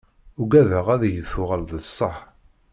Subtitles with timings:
[0.41, 2.17] Ugadeɣ ad iyi-tuɣal d ṣṣeḥ.